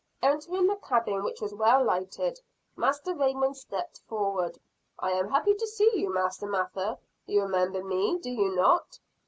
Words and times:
Entering 0.23 0.65
the 0.65 0.77
cabin 0.77 1.23
which 1.23 1.41
was 1.41 1.53
well 1.53 1.83
lighted, 1.83 2.39
Master 2.75 3.13
Raymond 3.13 3.55
stepped 3.55 3.99
forward, 4.09 4.57
"I 4.97 5.11
am 5.11 5.29
happy 5.29 5.53
to 5.53 5.67
see 5.67 5.91
you, 5.93 6.11
Master 6.11 6.47
Mather. 6.47 6.97
You 7.27 7.43
remember 7.43 7.83
me, 7.83 8.17
do 8.17 8.31
you 8.31 8.49
not?" 8.55 8.97